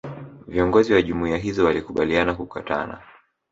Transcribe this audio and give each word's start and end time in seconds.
Viongozi 0.47 0.93
wa 0.93 1.01
Jumuiya 1.01 1.37
hizo 1.37 1.65
walikubaliana 1.65 2.35
kukutana 2.35 3.01